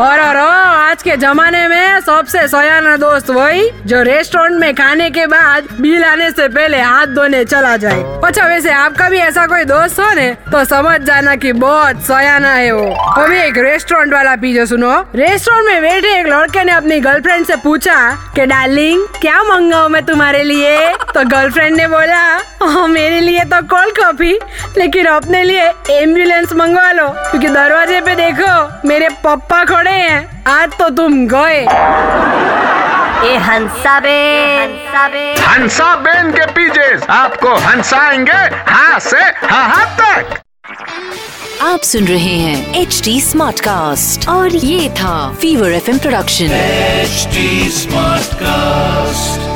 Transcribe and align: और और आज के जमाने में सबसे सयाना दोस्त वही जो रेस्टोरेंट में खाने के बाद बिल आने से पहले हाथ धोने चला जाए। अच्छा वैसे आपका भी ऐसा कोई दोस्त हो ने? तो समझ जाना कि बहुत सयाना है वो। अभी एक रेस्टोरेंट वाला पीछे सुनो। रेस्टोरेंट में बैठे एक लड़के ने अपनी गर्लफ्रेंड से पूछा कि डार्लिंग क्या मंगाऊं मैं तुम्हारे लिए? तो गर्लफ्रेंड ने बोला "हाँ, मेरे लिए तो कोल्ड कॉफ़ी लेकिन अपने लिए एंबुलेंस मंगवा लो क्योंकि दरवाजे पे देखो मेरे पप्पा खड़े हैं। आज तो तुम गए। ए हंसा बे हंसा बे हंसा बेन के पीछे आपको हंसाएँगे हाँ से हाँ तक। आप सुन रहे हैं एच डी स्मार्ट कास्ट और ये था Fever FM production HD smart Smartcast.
और 0.00 0.20
और 0.20 0.36
आज 0.36 1.02
के 1.02 1.16
जमाने 1.16 1.68
में 1.68 2.00
सबसे 2.00 2.48
सयाना 2.48 2.96
दोस्त 2.96 3.30
वही 3.30 3.70
जो 3.86 4.02
रेस्टोरेंट 4.02 4.60
में 4.60 4.74
खाने 4.74 5.10
के 5.10 5.26
बाद 5.26 5.68
बिल 5.80 6.04
आने 6.04 6.30
से 6.30 6.48
पहले 6.48 6.80
हाथ 6.80 7.06
धोने 7.06 7.44
चला 7.44 7.76
जाए। 7.76 8.20
अच्छा 8.24 8.46
वैसे 8.46 8.70
आपका 8.70 9.08
भी 9.08 9.18
ऐसा 9.18 9.46
कोई 9.46 9.64
दोस्त 9.64 10.00
हो 10.00 10.14
ने? 10.14 10.36
तो 10.52 10.64
समझ 10.64 11.00
जाना 11.00 11.36
कि 11.36 11.52
बहुत 11.52 12.02
सयाना 12.02 12.48
है 12.48 12.72
वो। 12.72 12.94
अभी 13.22 13.38
एक 13.38 13.58
रेस्टोरेंट 13.58 14.12
वाला 14.14 14.36
पीछे 14.36 14.66
सुनो। 14.66 15.00
रेस्टोरेंट 15.14 15.66
में 15.66 15.82
बैठे 15.82 16.20
एक 16.20 16.26
लड़के 16.26 16.64
ने 16.64 16.72
अपनी 16.72 17.00
गर्लफ्रेंड 17.00 17.46
से 17.46 17.56
पूछा 17.56 18.10
कि 18.34 18.46
डार्लिंग 18.46 19.06
क्या 19.20 19.42
मंगाऊं 19.42 19.88
मैं 19.88 20.02
तुम्हारे 20.04 20.42
लिए? 20.42 20.88
तो 20.88 21.28
गर्लफ्रेंड 21.28 21.76
ने 21.76 21.88
बोला 21.88 22.40
"हाँ, 22.62 22.88
मेरे 22.88 23.20
लिए 23.20 23.40
तो 23.40 23.62
कोल्ड 23.62 23.96
कॉफ़ी 23.96 24.38
लेकिन 24.78 25.06
अपने 25.06 25.44
लिए 25.44 25.64
एंबुलेंस 25.90 26.52
मंगवा 26.52 26.92
लो 26.92 27.08
क्योंकि 27.08 27.48
दरवाजे 27.48 28.00
पे 28.00 28.14
देखो 28.14 28.63
मेरे 28.86 29.08
पप्पा 29.24 29.64
खड़े 29.64 29.90
हैं। 29.90 30.44
आज 30.48 30.72
तो 30.78 30.88
तुम 30.96 31.26
गए। 31.28 31.60
ए 33.28 33.36
हंसा 33.46 33.98
बे 34.00 34.16
हंसा 34.56 35.06
बे 35.08 35.24
हंसा 35.40 35.94
बेन 35.96 36.30
के 36.32 36.46
पीछे 36.56 36.88
आपको 37.12 37.54
हंसाएँगे 37.66 38.40
हाँ 38.70 38.98
से 39.00 39.22
हाँ 39.46 39.86
तक। 40.00 40.40
आप 41.62 41.80
सुन 41.80 42.04
रहे 42.04 42.36
हैं 42.38 42.74
एच 42.82 43.00
डी 43.04 43.20
स्मार्ट 43.20 43.60
कास्ट 43.60 44.28
और 44.28 44.56
ये 44.56 44.88
था 44.90 45.16
Fever 45.40 45.72
FM 45.72 45.98
production 45.98 46.44
HD 46.44 47.70
smart 47.70 48.34
Smartcast. 48.34 49.53